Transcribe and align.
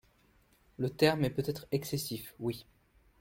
le 0.79 0.89
terme 0.89 1.25
est 1.25 1.29
peut-être 1.29 1.67
excessif, 1.71 2.33
Oui 2.39 2.65